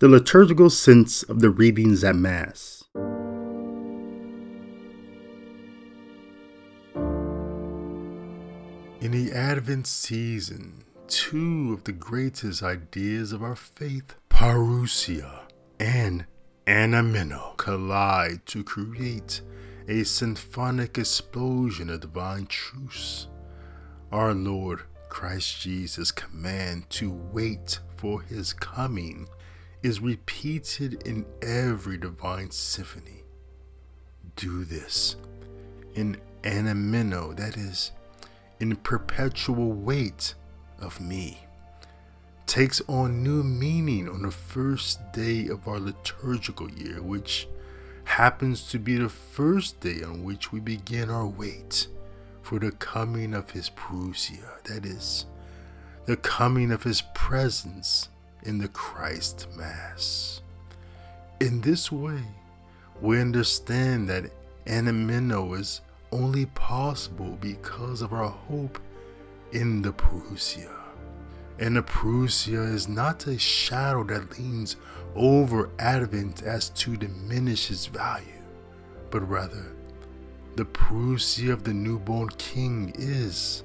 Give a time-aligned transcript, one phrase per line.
[0.00, 2.84] the liturgical sense of the readings at Mass.
[9.02, 15.42] In the Advent season, two of the greatest ideas of our faith, parousia
[15.78, 16.24] and
[16.66, 19.42] anameno, collide to create
[19.86, 23.28] a symphonic explosion of divine truths.
[24.10, 24.80] Our Lord
[25.10, 29.28] Christ Jesus' command to wait for his coming
[29.82, 33.24] is repeated in every divine symphony.
[34.36, 35.16] Do this
[35.94, 37.92] in anameno, that is,
[38.60, 40.34] in perpetual wait
[40.80, 41.46] of me.
[42.46, 47.48] Takes on new meaning on the first day of our liturgical year, which
[48.04, 51.86] happens to be the first day on which we begin our wait
[52.42, 55.26] for the coming of his parousia, that is,
[56.06, 58.08] the coming of his presence
[58.44, 60.42] in the Christ Mass.
[61.40, 62.22] In this way,
[63.00, 64.30] we understand that
[64.66, 65.80] anameno is
[66.12, 68.78] only possible because of our hope
[69.52, 70.70] in the parousia.
[71.58, 74.76] And the parousia is not a shadow that leans
[75.14, 78.26] over Advent as to diminish its value,
[79.10, 79.72] but rather,
[80.56, 83.64] the parousia of the newborn King is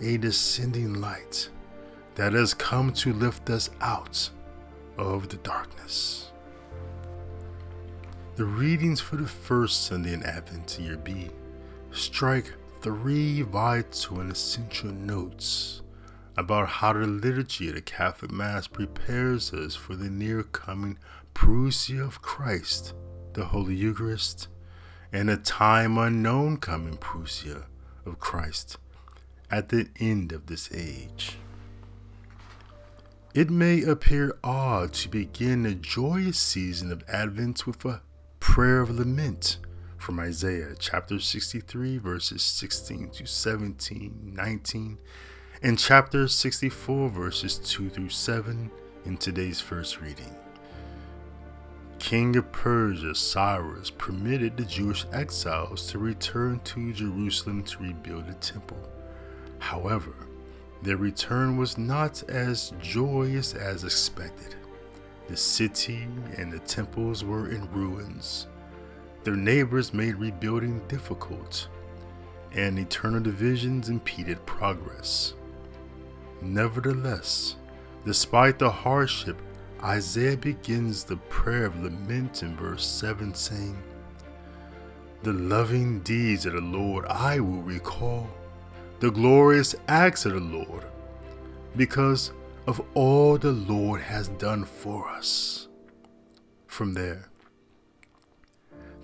[0.00, 1.50] a descending light
[2.16, 4.30] that has come to lift us out
[4.98, 6.32] of the darkness.
[8.36, 11.30] The readings for the first Sunday in Advent, year B,
[11.92, 15.82] strike three vital and essential notes
[16.36, 20.98] about how the liturgy of the Catholic Mass prepares us for the near coming
[21.34, 22.94] parousia of Christ,
[23.32, 24.48] the Holy Eucharist,
[25.12, 27.64] and a time unknown coming parousia
[28.04, 28.76] of Christ
[29.50, 31.38] at the end of this age.
[33.36, 38.00] It may appear odd to begin the joyous season of Advent with a
[38.40, 39.58] prayer of lament
[39.98, 44.98] from Isaiah chapter 63, verses 16 to 17, 19,
[45.62, 48.70] and chapter 64, verses 2 through 7
[49.04, 50.34] in today's first reading.
[51.98, 58.34] King of Persia, Cyrus, permitted the Jewish exiles to return to Jerusalem to rebuild the
[58.36, 58.80] temple.
[59.58, 60.25] However,
[60.82, 64.54] their return was not as joyous as expected.
[65.28, 66.06] The city
[66.36, 68.46] and the temples were in ruins.
[69.24, 71.68] Their neighbors made rebuilding difficult,
[72.52, 75.34] and eternal divisions impeded progress.
[76.40, 77.56] Nevertheless,
[78.04, 79.40] despite the hardship,
[79.82, 83.76] Isaiah begins the prayer of lament in verse 7 saying,
[85.22, 88.28] The loving deeds of the Lord I will recall
[88.98, 90.84] the glorious acts of the Lord
[91.76, 92.32] because
[92.66, 95.68] of all the Lord has done for us.
[96.66, 97.28] From there,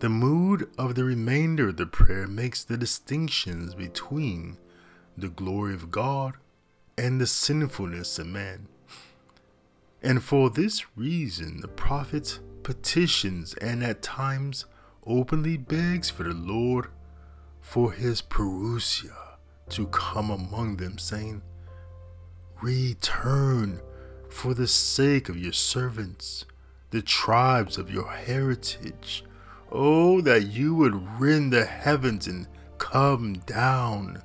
[0.01, 4.57] the mood of the remainder of the prayer makes the distinctions between
[5.17, 6.35] the glory of God
[6.97, 8.69] and the sinfulness of man.
[10.03, 14.65] And for this reason, the prophet petitions and at times
[15.07, 16.87] openly begs for the Lord
[17.61, 19.22] for his parousia
[19.73, 21.43] to come among them, saying,
[22.61, 23.81] Return
[24.29, 26.45] for the sake of your servants,
[26.91, 29.25] the tribes of your heritage.
[29.71, 32.47] Oh, that you would rend the heavens and
[32.79, 34.23] come down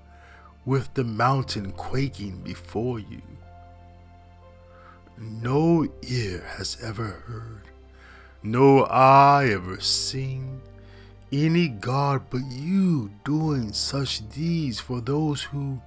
[0.66, 3.22] with the mountain quaking before you.
[5.18, 7.63] No ear has ever heard,
[8.44, 10.62] no eye ever seen
[11.31, 15.81] any God but you doing such deeds for those who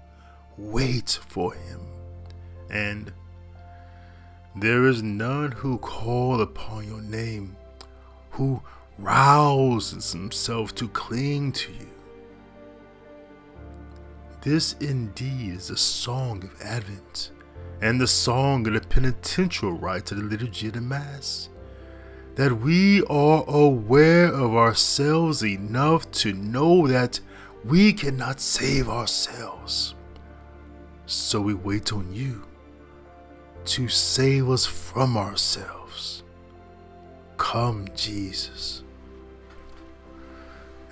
[0.59, 1.81] wait for him.
[2.71, 3.13] And
[4.55, 7.57] there is none who call upon your name,
[8.31, 8.63] who
[8.99, 11.89] rouses himself to cling to you.
[14.43, 17.31] This indeed is a song of Advent
[17.83, 21.49] and the song of the penitential rite of the liturgy of the Mass
[22.41, 27.21] that we are aware of ourselves enough to know that
[27.67, 29.95] we cannot save ourselves.
[31.05, 32.47] So we wait on you
[33.67, 36.23] to save us from ourselves.
[37.37, 38.85] Come, Jesus.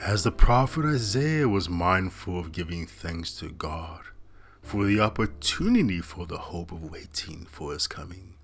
[0.02, 4.02] As the prophet Isaiah was mindful of giving thanks to God
[4.60, 8.34] for the opportunity for the hope of waiting for his coming,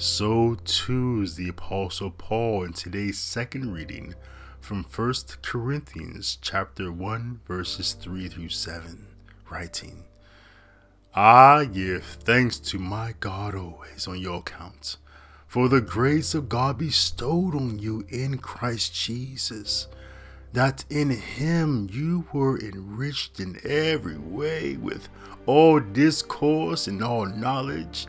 [0.00, 4.14] so too is the apostle Paul in today's second reading
[4.58, 9.06] from 1 Corinthians chapter 1 verses 3 through 7,
[9.50, 10.04] writing,
[11.14, 14.96] I give thanks to my God always on your account,
[15.46, 19.86] for the grace of God bestowed on you in Christ Jesus,
[20.54, 25.10] that in him you were enriched in every way with
[25.44, 28.06] all discourse and all knowledge,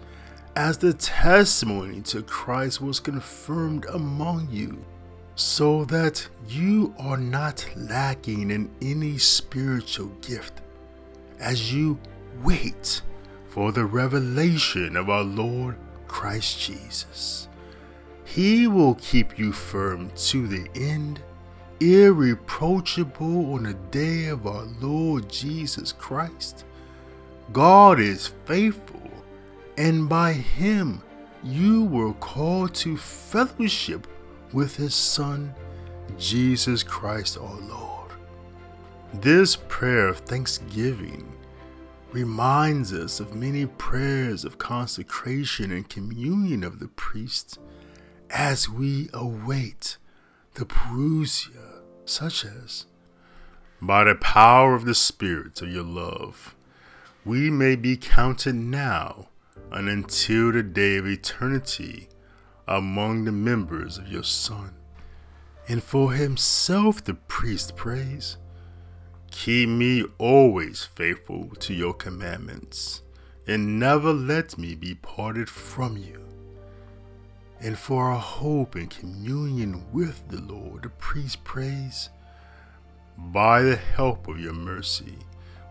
[0.56, 4.84] as the testimony to Christ was confirmed among you,
[5.36, 10.62] so that you are not lacking in any spiritual gift,
[11.40, 12.00] as you
[12.44, 13.02] wait
[13.50, 15.76] for the revelation of our Lord
[16.08, 17.48] Christ Jesus.
[18.26, 21.22] He will keep you firm to the end,
[21.80, 26.64] irreproachable on the day of our Lord Jesus Christ.
[27.52, 29.11] God is faithful,
[29.78, 31.02] and by him
[31.44, 34.08] you were called to fellowship
[34.54, 35.54] with his Son,
[36.18, 38.12] Jesus Christ our Lord.
[39.14, 41.32] This prayer of thanksgiving
[42.12, 47.58] reminds us of many prayers of consecration and communion of the priest
[48.30, 49.98] as we await
[50.56, 52.86] the parousia, such as,
[53.82, 56.56] By the power of the Spirit of your love,
[57.26, 59.28] we may be counted now
[59.72, 62.10] and until the day of eternity
[62.68, 64.74] among the members of your Son.
[65.68, 68.38] And for himself the priest prays,
[69.32, 73.02] Keep me always faithful to your commandments,
[73.48, 76.22] and never let me be parted from you.
[77.62, 82.10] And for our hope and communion with the Lord, the priest prays,
[83.18, 85.16] By the help of your mercy,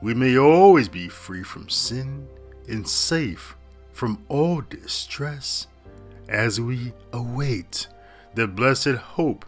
[0.01, 2.27] we may always be free from sin
[2.67, 3.57] and safe
[3.93, 5.67] from all distress
[6.29, 7.89] as we await
[8.35, 9.45] the blessed hope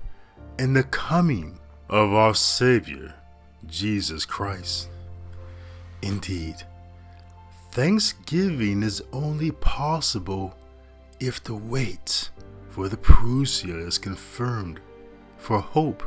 [0.58, 1.58] and the coming
[1.88, 3.14] of our Savior
[3.66, 4.88] Jesus Christ.
[6.02, 6.56] Indeed,
[7.70, 10.54] thanksgiving is only possible
[11.20, 12.30] if the wait
[12.70, 14.80] for the parousia is confirmed,
[15.36, 16.02] for hope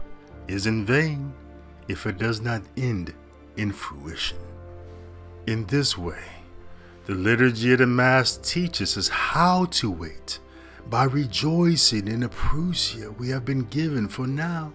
[0.47, 1.33] is in vain
[1.87, 3.13] if it does not end
[3.55, 4.37] in fruition.
[5.47, 6.23] In this way,
[7.06, 10.40] the liturgy of the Mass teaches us how to wait
[10.90, 14.74] by rejoicing in the parousia we have been given for now,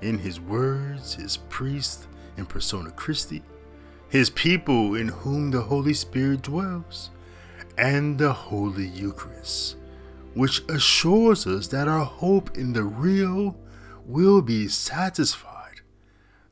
[0.00, 2.06] in His words, His priest,
[2.36, 3.42] in persona Christi,
[4.08, 7.10] his people in whom the Holy Spirit dwells,
[7.76, 9.76] and the Holy Eucharist,
[10.34, 13.56] which assures us that our hope in the real
[14.04, 15.80] will be satisfied.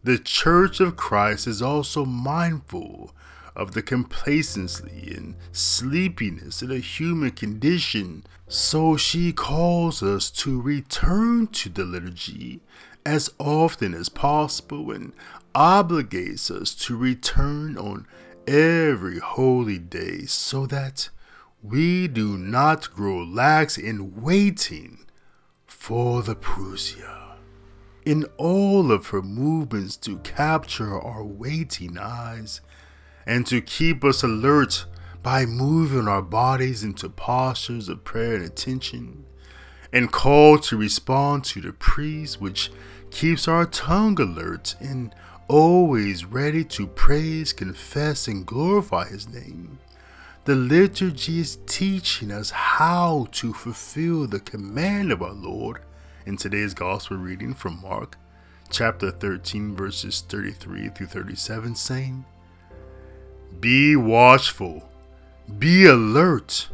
[0.02, 3.14] The Church of Christ is also mindful
[3.54, 11.46] of the complacency and sleepiness of the human condition, so she calls us to return
[11.48, 12.60] to the liturgy
[13.04, 15.12] as often as possible and
[15.54, 18.06] obligates us to return on
[18.46, 21.08] every holy day so that
[21.62, 25.06] we do not grow lax in waiting
[25.66, 27.36] for the parousia.
[28.04, 32.60] In all of her movements to capture our waiting eyes
[33.26, 34.86] and to keep us alert
[35.22, 39.24] by moving our bodies into postures of prayer and attention,
[39.92, 42.70] and call to respond to the praise which
[43.10, 45.14] keeps our tongue alert and
[45.48, 49.78] always ready to praise, confess, and glorify His name.
[50.44, 55.82] The liturgy is teaching us how to fulfill the command of our Lord
[56.26, 58.16] in today's gospel reading from Mark
[58.70, 62.24] chapter 13, verses 33 through 37, saying,
[63.60, 64.88] Be watchful,
[65.58, 66.68] be alert.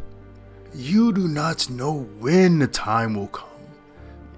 [0.74, 3.48] You do not know when the time will come.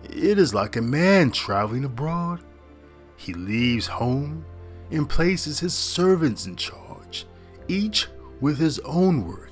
[0.05, 2.41] It is like a man traveling abroad
[3.21, 4.47] he leaves home
[4.91, 7.27] and places his servants in charge,
[7.69, 8.09] each
[8.41, 9.51] with his own work,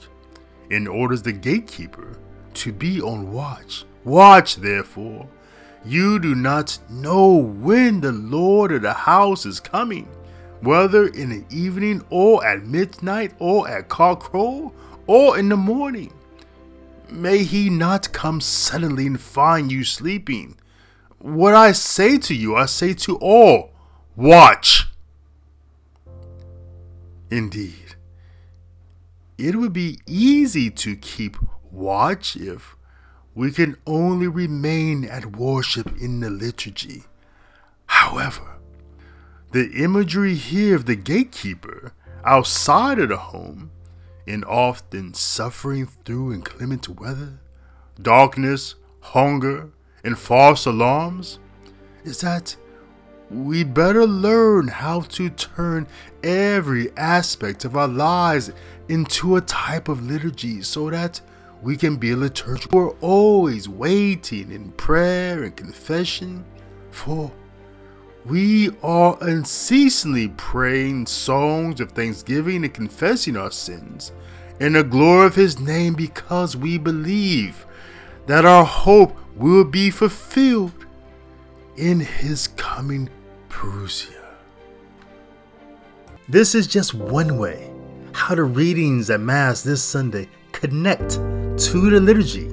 [0.70, 2.18] and orders the gatekeeper
[2.54, 3.84] to be on watch.
[4.04, 5.28] Watch, therefore.
[5.84, 10.08] You do not know when the Lord of the house is coming,
[10.60, 14.72] whether in the evening or at midnight or at cockcrow
[15.06, 16.12] or in the morning.
[17.10, 20.58] May he not come suddenly and find you sleeping
[21.18, 23.72] what I say to you, I say to all
[24.16, 24.86] watch.
[27.30, 27.96] Indeed,
[29.36, 31.36] it would be easy to keep
[31.70, 32.76] watch if
[33.34, 37.04] we can only remain at worship in the liturgy.
[37.86, 38.57] However,
[39.52, 41.92] the imagery here of the gatekeeper
[42.24, 43.70] outside of the home,
[44.26, 47.40] and often suffering through inclement weather,
[48.00, 49.70] darkness, hunger,
[50.04, 51.38] and false alarms
[52.04, 52.54] is that
[53.30, 55.86] we better learn how to turn
[56.22, 58.50] every aspect of our lives
[58.88, 61.20] into a type of liturgy so that
[61.62, 62.78] we can be liturgical.
[62.78, 66.44] We're always waiting in prayer and confession,
[66.90, 67.32] for
[68.24, 74.12] we are unceasingly praying songs of thanksgiving and confessing our sins
[74.60, 77.66] in the glory of His name because we believe
[78.26, 80.86] that our hope will be fulfilled
[81.76, 83.08] in His coming
[83.48, 84.14] parousia.
[86.28, 87.70] This is just one way
[88.12, 92.48] how the readings at Mass this Sunday connect to the liturgy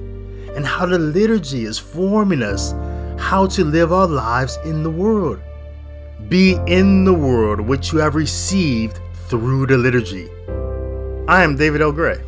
[0.54, 2.72] and how the liturgy is forming us
[3.18, 5.40] how to live our lives in the world.
[6.28, 10.28] Be in the world which you have received through the liturgy.
[11.28, 11.92] I am David L.
[11.92, 12.20] Gray.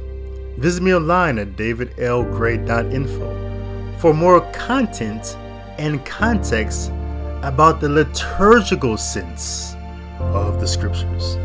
[0.59, 5.37] Visit me online at davidlgray.info for more content
[5.79, 6.91] and context
[7.43, 9.75] about the liturgical sense
[10.21, 11.37] of the scriptures.